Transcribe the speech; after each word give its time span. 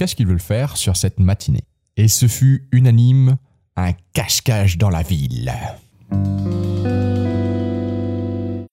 qu'est-ce 0.00 0.16
qu'ils 0.16 0.26
veulent 0.26 0.40
faire 0.40 0.78
sur 0.78 0.96
cette 0.96 1.20
matinée. 1.20 1.60
Et 1.98 2.08
ce 2.08 2.26
fut 2.26 2.66
unanime, 2.72 3.36
un 3.76 3.92
cache-cache 4.14 4.78
dans 4.78 4.88
la 4.88 5.02
ville. 5.02 5.52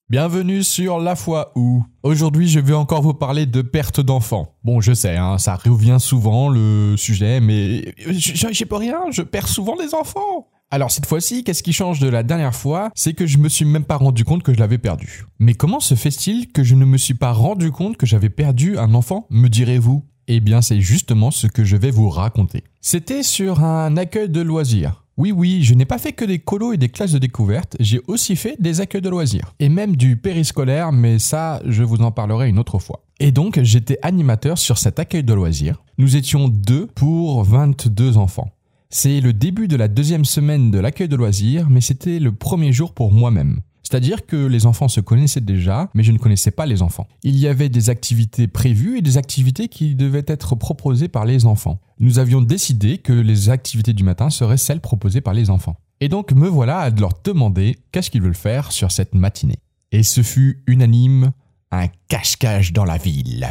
Bienvenue 0.10 0.64
sur 0.64 1.00
La 1.00 1.18
Foi 1.18 1.52
Où. 1.58 1.84
Aujourd'hui, 2.02 2.48
je 2.48 2.62
vais 2.62 2.74
encore 2.74 3.02
vous 3.02 3.14
parler 3.14 3.46
de 3.46 3.62
perte 3.62 4.00
d'enfants. 4.00 4.56
Bon, 4.64 4.80
je 4.80 4.94
sais, 4.94 5.18
hein, 5.18 5.38
ça 5.38 5.58
revient 5.58 5.98
souvent 6.00 6.48
le 6.48 6.96
sujet, 6.96 7.42
mais 7.42 7.94
j'ai 8.08 8.66
pas 8.66 8.78
rien, 8.78 9.00
je 9.12 9.22
perds 9.22 9.50
souvent 9.50 9.76
des 9.76 9.94
enfants. 9.94 10.48
Alors 10.72 10.92
cette 10.92 11.08
fois-ci, 11.08 11.44
qu'est-ce 11.44 11.62
qui 11.62 11.74
change 11.74 12.00
de 12.00 12.08
la 12.08 12.24
dernière 12.24 12.56
fois? 12.56 12.90
C'est 12.96 13.12
que 13.12 13.26
je 13.26 13.38
me 13.38 13.50
suis 13.50 13.66
même 13.66 13.84
pas 13.84 13.98
rendu 13.98 14.24
compte 14.24 14.44
que 14.44 14.54
je 14.54 14.60
l'avais 14.60 14.78
perdu. 14.78 15.26
Mais 15.40 15.56
comment 15.56 15.82
se 15.82 15.96
fait-il 15.96 16.54
que 16.54 16.64
je 16.64 16.76
ne 16.76 16.86
me 16.86 16.98
suis 16.98 17.16
pas 17.16 17.34
rendu 17.34 17.72
compte 17.72 17.98
que 17.98 18.06
j'avais 18.06 18.30
perdu 18.30 18.78
un 18.78 18.94
enfant, 18.94 19.28
me 19.30 19.50
direz-vous? 19.50 20.06
Eh 20.28 20.40
bien, 20.40 20.62
c'est 20.62 20.82
justement 20.82 21.32
ce 21.32 21.48
que 21.48 21.64
je 21.64 21.78
vais 21.78 21.92
vous 21.92 22.10
raconter. 22.10 22.64
C'était 22.82 23.24
sur 23.24 23.64
un 23.64 23.96
accueil 23.96 24.30
de 24.30 24.42
loisirs. 24.42 25.04
Oui, 25.18 25.32
oui, 25.32 25.64
je 25.64 25.74
n'ai 25.74 25.86
pas 25.86 25.98
fait 25.98 26.12
que 26.14 26.26
des 26.26 26.38
colos 26.38 26.74
et 26.74 26.78
des 26.78 26.90
classes 26.90 27.14
de 27.14 27.18
découverte, 27.18 27.76
j'ai 27.80 28.02
aussi 28.08 28.36
fait 28.36 28.56
des 28.60 28.82
accueils 28.82 29.02
de 29.02 29.10
loisirs. 29.10 29.56
Et 29.60 29.70
même 29.70 29.96
du 29.96 30.16
périscolaire, 30.16 30.92
mais 30.92 31.18
ça, 31.18 31.60
je 31.66 31.82
vous 31.84 32.02
en 32.02 32.12
parlerai 32.12 32.50
une 32.50 32.60
autre 32.60 32.78
fois. 32.78 33.04
Et 33.20 33.32
donc, 33.32 33.60
j'étais 33.64 33.98
animateur 34.04 34.60
sur 34.60 34.78
cet 34.78 35.00
accueil 35.00 35.24
de 35.24 35.34
loisirs. 35.34 35.82
Nous 35.98 36.18
étions 36.18 36.50
deux 36.50 36.86
pour 36.86 37.44
22 37.44 38.18
enfants. 38.18 38.52
C'est 38.90 39.20
le 39.20 39.34
début 39.34 39.68
de 39.68 39.76
la 39.76 39.88
deuxième 39.88 40.24
semaine 40.24 40.72
de 40.72 40.80
l'accueil 40.80 41.10
de 41.10 41.16
loisirs, 41.16 41.68
mais 41.70 41.82
c'était 41.82 42.20
le 42.20 42.32
premier 42.32 42.72
jour 42.72 42.94
pour 42.94 43.12
moi-même. 43.12 43.62
C'est-à-dire 43.90 44.26
que 44.26 44.36
les 44.36 44.66
enfants 44.66 44.90
se 44.90 45.00
connaissaient 45.00 45.40
déjà, 45.40 45.90
mais 45.94 46.04
je 46.04 46.12
ne 46.12 46.18
connaissais 46.18 46.52
pas 46.52 46.66
les 46.66 46.82
enfants. 46.82 47.08
Il 47.24 47.38
y 47.38 47.48
avait 47.48 47.70
des 47.70 47.90
activités 47.90 48.46
prévues 48.46 48.98
et 48.98 49.02
des 49.02 49.16
activités 49.16 49.70
qui 49.70 49.96
devaient 49.96 50.26
être 50.28 50.56
proposées 50.56 51.08
par 51.08 51.24
les 51.24 51.46
enfants. 51.46 51.80
Nous 51.98 52.20
avions 52.20 52.42
décidé 52.42 52.98
que 52.98 53.14
les 53.14 53.48
activités 53.48 53.94
du 53.94 54.04
matin 54.04 54.30
seraient 54.30 54.58
celles 54.58 54.82
proposées 54.82 55.22
par 55.22 55.34
les 55.34 55.50
enfants. 55.50 55.78
Et 56.02 56.10
donc 56.10 56.34
me 56.34 56.50
voilà 56.50 56.80
à 56.80 56.90
leur 56.90 57.14
demander 57.24 57.78
qu'est-ce 57.94 58.12
qu'ils 58.12 58.22
veulent 58.22 58.36
faire 58.36 58.74
sur 58.74 58.92
cette 58.92 59.16
matinée. 59.16 59.60
Et 59.94 60.04
ce 60.04 60.22
fut 60.22 60.64
unanime, 60.68 61.32
un 61.72 61.88
cache-cache 62.10 62.74
dans 62.74 62.84
la 62.84 62.98
ville. 62.98 63.48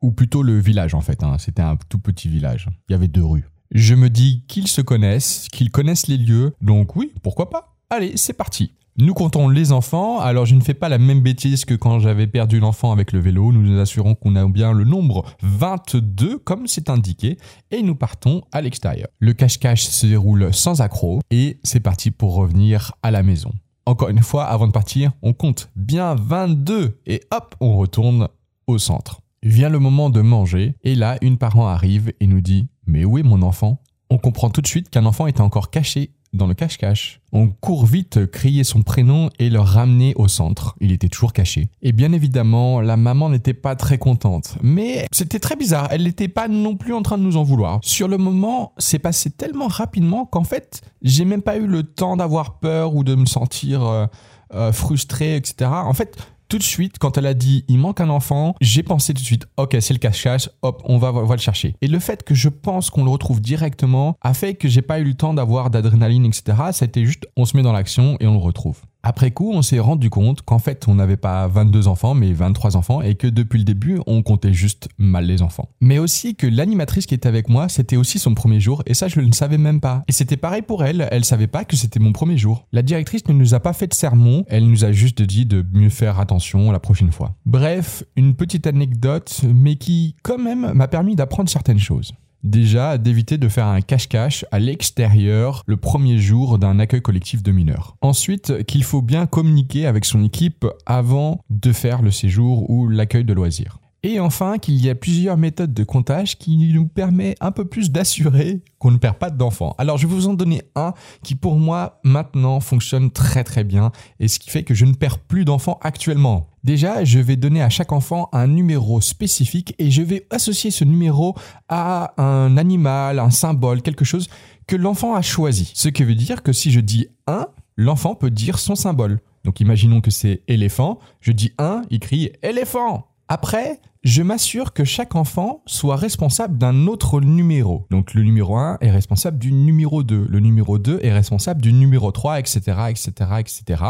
Ou 0.00 0.12
plutôt 0.12 0.44
le 0.44 0.60
village 0.60 0.94
en 0.94 1.00
fait, 1.00 1.24
hein. 1.24 1.38
c'était 1.40 1.60
un 1.60 1.76
tout 1.88 1.98
petit 1.98 2.28
village. 2.28 2.68
Il 2.88 2.92
y 2.92 2.94
avait 2.94 3.08
deux 3.08 3.24
rues. 3.24 3.48
Je 3.72 3.96
me 3.96 4.10
dis 4.10 4.44
qu'ils 4.46 4.68
se 4.68 4.80
connaissent, 4.80 5.48
qu'ils 5.50 5.72
connaissent 5.72 6.06
les 6.06 6.18
lieux, 6.18 6.54
donc 6.60 6.94
oui, 6.94 7.12
pourquoi 7.20 7.50
pas 7.50 7.74
Allez, 7.90 8.12
c'est 8.16 8.32
parti 8.32 8.70
nous 8.98 9.14
comptons 9.14 9.48
les 9.48 9.72
enfants, 9.72 10.20
alors 10.20 10.44
je 10.44 10.54
ne 10.54 10.60
fais 10.60 10.74
pas 10.74 10.90
la 10.90 10.98
même 10.98 11.22
bêtise 11.22 11.64
que 11.64 11.72
quand 11.72 11.98
j'avais 11.98 12.26
perdu 12.26 12.60
l'enfant 12.60 12.92
avec 12.92 13.12
le 13.12 13.20
vélo, 13.20 13.50
nous 13.50 13.62
nous 13.62 13.80
assurons 13.80 14.14
qu'on 14.14 14.36
a 14.36 14.46
bien 14.46 14.72
le 14.72 14.84
nombre 14.84 15.24
22 15.42 16.38
comme 16.38 16.66
c'est 16.66 16.90
indiqué, 16.90 17.38
et 17.70 17.82
nous 17.82 17.94
partons 17.94 18.42
à 18.52 18.60
l'extérieur. 18.60 19.08
Le 19.18 19.32
cache-cache 19.32 19.84
se 19.84 20.06
déroule 20.06 20.52
sans 20.52 20.82
accroc, 20.82 21.20
et 21.30 21.58
c'est 21.62 21.80
parti 21.80 22.10
pour 22.10 22.34
revenir 22.34 22.92
à 23.02 23.10
la 23.10 23.22
maison. 23.22 23.52
Encore 23.86 24.10
une 24.10 24.22
fois, 24.22 24.44
avant 24.44 24.66
de 24.66 24.72
partir, 24.72 25.12
on 25.22 25.32
compte 25.32 25.70
bien 25.74 26.14
22, 26.14 27.00
et 27.06 27.22
hop, 27.30 27.54
on 27.60 27.76
retourne 27.78 28.28
au 28.66 28.76
centre. 28.76 29.22
Vient 29.42 29.70
le 29.70 29.78
moment 29.78 30.10
de 30.10 30.20
manger, 30.20 30.76
et 30.84 30.94
là, 30.94 31.16
une 31.22 31.38
parent 31.38 31.66
arrive 31.66 32.12
et 32.20 32.26
nous 32.26 32.42
dit 32.42 32.68
«Mais 32.86 33.06
où 33.06 33.16
est 33.16 33.22
mon 33.22 33.40
enfant?» 33.40 33.82
On 34.10 34.18
comprend 34.18 34.50
tout 34.50 34.60
de 34.60 34.66
suite 34.66 34.90
qu'un 34.90 35.06
enfant 35.06 35.26
était 35.26 35.40
encore 35.40 35.70
caché 35.70 36.12
dans 36.32 36.46
le 36.46 36.54
cache-cache. 36.54 37.20
On 37.32 37.48
court 37.48 37.86
vite 37.86 38.26
crier 38.30 38.64
son 38.64 38.82
prénom 38.82 39.30
et 39.38 39.50
le 39.50 39.60
ramener 39.60 40.14
au 40.16 40.28
centre. 40.28 40.76
Il 40.80 40.92
était 40.92 41.08
toujours 41.08 41.32
caché. 41.32 41.68
Et 41.82 41.92
bien 41.92 42.12
évidemment, 42.12 42.80
la 42.80 42.96
maman 42.96 43.28
n'était 43.28 43.54
pas 43.54 43.76
très 43.76 43.98
contente. 43.98 44.56
Mais 44.62 45.06
c'était 45.12 45.38
très 45.38 45.56
bizarre. 45.56 45.88
Elle 45.90 46.04
n'était 46.04 46.28
pas 46.28 46.48
non 46.48 46.76
plus 46.76 46.94
en 46.94 47.02
train 47.02 47.18
de 47.18 47.22
nous 47.22 47.36
en 47.36 47.42
vouloir. 47.42 47.80
Sur 47.82 48.08
le 48.08 48.18
moment, 48.18 48.72
c'est 48.78 48.98
passé 48.98 49.30
tellement 49.30 49.68
rapidement 49.68 50.24
qu'en 50.24 50.44
fait, 50.44 50.82
j'ai 51.02 51.24
même 51.24 51.42
pas 51.42 51.56
eu 51.56 51.66
le 51.66 51.82
temps 51.82 52.16
d'avoir 52.16 52.58
peur 52.58 52.94
ou 52.94 53.04
de 53.04 53.14
me 53.14 53.26
sentir 53.26 53.84
euh, 53.84 54.06
euh, 54.54 54.72
frustré, 54.72 55.36
etc. 55.36 55.70
En 55.72 55.94
fait, 55.94 56.16
tout 56.52 56.58
de 56.58 56.62
suite, 56.62 56.98
quand 56.98 57.16
elle 57.16 57.24
a 57.24 57.32
dit 57.32 57.64
il 57.66 57.78
manque 57.78 58.02
un 58.02 58.10
enfant, 58.10 58.54
j'ai 58.60 58.82
pensé 58.82 59.14
tout 59.14 59.22
de 59.22 59.26
suite, 59.26 59.46
ok, 59.56 59.74
c'est 59.80 59.94
le 59.94 59.98
cache-cache, 59.98 60.50
hop, 60.60 60.82
on 60.84 60.98
va, 60.98 61.10
va 61.10 61.34
le 61.34 61.40
chercher. 61.40 61.76
Et 61.80 61.88
le 61.88 61.98
fait 61.98 62.24
que 62.24 62.34
je 62.34 62.50
pense 62.50 62.90
qu'on 62.90 63.04
le 63.04 63.10
retrouve 63.10 63.40
directement 63.40 64.18
a 64.20 64.34
fait 64.34 64.52
que 64.52 64.68
j'ai 64.68 64.82
pas 64.82 65.00
eu 65.00 65.04
le 65.04 65.14
temps 65.14 65.32
d'avoir 65.32 65.70
d'adrénaline, 65.70 66.26
etc. 66.26 66.58
Été 66.82 67.06
juste, 67.06 67.26
on 67.38 67.46
se 67.46 67.56
met 67.56 67.62
dans 67.62 67.72
l'action 67.72 68.18
et 68.20 68.26
on 68.26 68.32
le 68.32 68.38
retrouve. 68.38 68.82
Après 69.04 69.32
coup, 69.32 69.50
on 69.52 69.62
s'est 69.62 69.80
rendu 69.80 70.10
compte 70.10 70.42
qu'en 70.42 70.60
fait, 70.60 70.86
on 70.86 70.94
n'avait 70.94 71.16
pas 71.16 71.48
22 71.48 71.88
enfants, 71.88 72.14
mais 72.14 72.32
23 72.32 72.76
enfants, 72.76 73.02
et 73.02 73.16
que 73.16 73.26
depuis 73.26 73.58
le 73.58 73.64
début, 73.64 73.98
on 74.06 74.22
comptait 74.22 74.52
juste 74.52 74.88
mal 74.96 75.26
les 75.26 75.42
enfants. 75.42 75.70
Mais 75.80 75.98
aussi 75.98 76.36
que 76.36 76.46
l'animatrice 76.46 77.06
qui 77.06 77.14
était 77.14 77.28
avec 77.28 77.48
moi, 77.48 77.68
c'était 77.68 77.96
aussi 77.96 78.20
son 78.20 78.34
premier 78.34 78.60
jour, 78.60 78.84
et 78.86 78.94
ça, 78.94 79.08
je 79.08 79.20
ne 79.20 79.32
savais 79.32 79.58
même 79.58 79.80
pas. 79.80 80.04
Et 80.06 80.12
c'était 80.12 80.36
pareil 80.36 80.62
pour 80.62 80.84
elle, 80.84 81.08
elle 81.10 81.24
savait 81.24 81.48
pas 81.48 81.64
que 81.64 81.74
c'était 81.74 81.98
mon 81.98 82.12
premier 82.12 82.38
jour. 82.38 82.68
La 82.70 82.82
directrice 82.82 83.26
ne 83.26 83.32
nous 83.32 83.54
a 83.54 83.60
pas 83.60 83.72
fait 83.72 83.88
de 83.88 83.94
sermon, 83.94 84.44
elle 84.48 84.68
nous 84.68 84.84
a 84.84 84.92
juste 84.92 85.20
dit 85.20 85.46
de 85.46 85.66
mieux 85.72 85.90
faire 85.90 86.20
attention 86.20 86.70
la 86.70 86.78
prochaine 86.78 87.10
fois. 87.10 87.34
Bref, 87.44 88.04
une 88.14 88.36
petite 88.36 88.68
anecdote, 88.68 89.40
mais 89.52 89.74
qui, 89.74 90.14
quand 90.22 90.38
même, 90.38 90.72
m'a 90.74 90.86
permis 90.86 91.16
d'apprendre 91.16 91.50
certaines 91.50 91.80
choses. 91.80 92.12
Déjà, 92.42 92.98
d'éviter 92.98 93.38
de 93.38 93.48
faire 93.48 93.66
un 93.66 93.80
cache-cache 93.80 94.44
à 94.50 94.58
l'extérieur 94.58 95.62
le 95.66 95.76
premier 95.76 96.18
jour 96.18 96.58
d'un 96.58 96.78
accueil 96.80 97.02
collectif 97.02 97.42
de 97.42 97.52
mineurs. 97.52 97.96
Ensuite, 98.00 98.64
qu'il 98.64 98.82
faut 98.82 99.02
bien 99.02 99.26
communiquer 99.26 99.86
avec 99.86 100.04
son 100.04 100.24
équipe 100.24 100.66
avant 100.84 101.40
de 101.50 101.72
faire 101.72 102.02
le 102.02 102.10
séjour 102.10 102.68
ou 102.68 102.88
l'accueil 102.88 103.24
de 103.24 103.32
loisirs. 103.32 103.78
Et 104.04 104.18
enfin, 104.18 104.58
qu'il 104.58 104.84
y 104.84 104.90
a 104.90 104.96
plusieurs 104.96 105.36
méthodes 105.36 105.72
de 105.72 105.84
comptage 105.84 106.36
qui 106.36 106.56
nous 106.56 106.88
permet 106.88 107.36
un 107.40 107.52
peu 107.52 107.64
plus 107.64 107.92
d'assurer 107.92 108.60
qu'on 108.80 108.90
ne 108.90 108.96
perd 108.96 109.14
pas 109.14 109.30
d'enfants. 109.30 109.76
Alors, 109.78 109.96
je 109.96 110.08
vais 110.08 110.14
vous 110.14 110.26
en 110.26 110.34
donner 110.34 110.62
un 110.74 110.92
qui, 111.22 111.36
pour 111.36 111.54
moi, 111.54 112.00
maintenant 112.02 112.58
fonctionne 112.58 113.12
très 113.12 113.44
très 113.44 113.62
bien 113.62 113.92
et 114.18 114.26
ce 114.26 114.40
qui 114.40 114.50
fait 114.50 114.64
que 114.64 114.74
je 114.74 114.86
ne 114.86 114.94
perds 114.94 115.20
plus 115.20 115.44
d'enfants 115.44 115.78
actuellement. 115.82 116.48
Déjà, 116.64 117.04
je 117.04 117.20
vais 117.20 117.36
donner 117.36 117.62
à 117.62 117.68
chaque 117.68 117.92
enfant 117.92 118.28
un 118.32 118.48
numéro 118.48 119.00
spécifique 119.00 119.76
et 119.78 119.92
je 119.92 120.02
vais 120.02 120.26
associer 120.30 120.72
ce 120.72 120.82
numéro 120.82 121.36
à 121.68 122.20
un 122.20 122.56
animal, 122.56 123.20
un 123.20 123.30
symbole, 123.30 123.82
quelque 123.82 124.04
chose 124.04 124.28
que 124.66 124.74
l'enfant 124.74 125.14
a 125.14 125.22
choisi. 125.22 125.70
Ce 125.74 125.88
qui 125.88 126.02
veut 126.02 126.16
dire 126.16 126.42
que 126.42 126.52
si 126.52 126.72
je 126.72 126.80
dis 126.80 127.06
1, 127.28 127.46
l'enfant 127.76 128.16
peut 128.16 128.30
dire 128.30 128.58
son 128.58 128.74
symbole. 128.74 129.20
Donc 129.44 129.60
imaginons 129.60 130.00
que 130.00 130.10
c'est 130.10 130.42
éléphant, 130.48 130.98
je 131.20 131.30
dis 131.30 131.52
1, 131.58 131.82
il 131.90 132.00
crie 132.00 132.32
éléphant. 132.42 133.11
Après, 133.28 133.80
je 134.02 134.22
m'assure 134.22 134.72
que 134.72 134.84
chaque 134.84 135.14
enfant 135.14 135.62
soit 135.66 135.96
responsable 135.96 136.58
d'un 136.58 136.86
autre 136.86 137.20
numéro. 137.20 137.86
Donc 137.90 138.14
le 138.14 138.22
numéro 138.22 138.56
1 138.56 138.78
est 138.80 138.90
responsable 138.90 139.38
du 139.38 139.52
numéro 139.52 140.02
2, 140.02 140.26
le 140.28 140.40
numéro 140.40 140.78
2 140.78 141.00
est 141.02 141.12
responsable 141.12 141.62
du 141.62 141.72
numéro 141.72 142.10
3, 142.10 142.40
etc., 142.40 142.60
etc., 142.90 143.12
etc. 143.38 143.82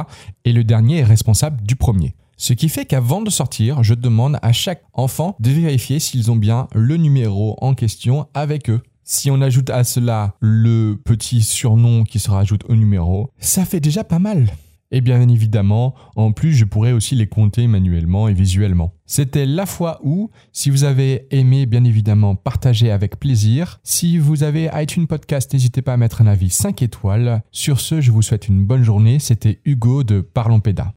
Et 0.45 0.53
le 0.53 0.65
dernier 0.65 0.99
est 0.99 1.05
responsable 1.05 1.63
du 1.63 1.77
premier. 1.77 2.15
Ce 2.37 2.53
qui 2.53 2.69
fait 2.69 2.85
qu'avant 2.85 3.23
de 3.23 3.31
sortir, 3.31 3.83
je 3.83 3.95
demande 3.95 4.39
à 4.43 4.53
chaque 4.53 4.83
enfant 4.93 5.37
de 5.41 5.51
vérifier 5.51 5.99
s'ils 5.99 6.31
ont 6.31 6.37
bien 6.37 6.67
le 6.75 6.97
numéro 6.97 7.57
en 7.61 7.75
question 7.75 8.27
avec 8.35 8.69
eux. 8.69 8.83
Si 9.05 9.31
on 9.31 9.41
ajoute 9.41 9.71
à 9.71 9.85
cela 9.85 10.35
le 10.41 11.01
petit 11.05 11.43
surnom 11.43 12.05
qui 12.05 12.19
se 12.19 12.31
rajoute 12.31 12.65
au 12.69 12.77
numéro, 12.77 13.31
ça 13.39 13.65
fait 13.65 13.81
déjà 13.81 14.05
pas 14.05 14.19
mal. 14.19 14.47
Et 14.93 15.01
bien 15.01 15.27
évidemment, 15.29 15.95
en 16.17 16.33
plus, 16.33 16.53
je 16.53 16.67
pourrais 16.67 16.93
aussi 16.93 17.15
les 17.15 17.27
compter 17.27 17.67
manuellement 17.67 18.29
et 18.29 18.35
visuellement. 18.35 18.93
C'était 19.07 19.47
la 19.47 19.65
fois 19.65 19.99
où, 20.05 20.31
si 20.53 20.69
vous 20.69 20.85
avez 20.85 21.27
aimé, 21.31 21.65
bien 21.67 21.85
évidemment, 21.85 22.37
partagez 22.37 22.91
avec 22.91 23.19
plaisir. 23.19 23.81
Si 23.83 24.19
vous 24.19 24.43
avez 24.43 24.71
iTunes 24.75 25.07
Podcast, 25.07 25.53
n'hésitez 25.53 25.81
pas 25.81 25.95
à 25.95 25.97
mettre 25.97 26.21
un 26.21 26.27
avis 26.27 26.51
5 26.51 26.83
étoiles. 26.83 27.43
Sur 27.51 27.81
ce, 27.81 28.03
je 28.03 28.11
vous 28.11 28.23
souhaite 28.23 28.49
une 28.49 28.65
bonne 28.65 28.83
journée. 28.83 29.19
C'était 29.19 29.61
Hugo 29.65 30.05
de 30.05 30.21
Parlons 30.21 30.61
Pédas. 30.61 30.93